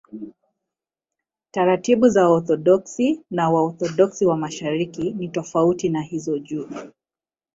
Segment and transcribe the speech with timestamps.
[1.51, 6.69] Taratibu za Waorthodoksi na Waorthodoksi wa Mashariki ni tofauti na hizo juu.